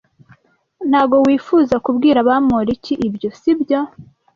[0.89, 3.79] Ntabwo wifuzaga kubwira Bamoriki ibyo, sibyo?